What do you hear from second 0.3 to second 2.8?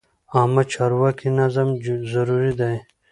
عامه چارو کې نظم ضروري دی.